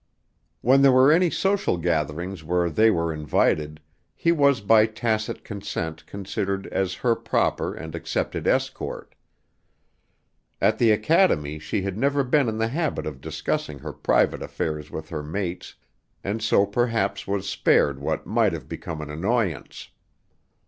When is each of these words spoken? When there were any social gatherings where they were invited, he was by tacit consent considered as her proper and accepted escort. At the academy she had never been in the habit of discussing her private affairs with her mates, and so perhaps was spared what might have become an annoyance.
When 0.61 0.81
there 0.81 0.91
were 0.91 1.11
any 1.11 1.29
social 1.29 1.77
gatherings 1.77 2.43
where 2.43 2.71
they 2.71 2.89
were 2.89 3.13
invited, 3.13 3.79
he 4.15 4.31
was 4.31 4.59
by 4.59 4.87
tacit 4.87 5.43
consent 5.43 6.07
considered 6.07 6.65
as 6.65 6.95
her 7.05 7.15
proper 7.15 7.75
and 7.75 7.93
accepted 7.93 8.47
escort. 8.47 9.13
At 10.59 10.79
the 10.79 10.89
academy 10.89 11.59
she 11.59 11.83
had 11.83 11.99
never 11.99 12.23
been 12.23 12.49
in 12.49 12.57
the 12.57 12.69
habit 12.69 13.05
of 13.05 13.21
discussing 13.21 13.77
her 13.77 13.93
private 13.93 14.41
affairs 14.41 14.89
with 14.89 15.09
her 15.09 15.21
mates, 15.21 15.75
and 16.23 16.41
so 16.41 16.65
perhaps 16.65 17.27
was 17.27 17.47
spared 17.47 17.99
what 17.99 18.25
might 18.25 18.53
have 18.53 18.67
become 18.67 19.01
an 19.01 19.11
annoyance. 19.11 19.89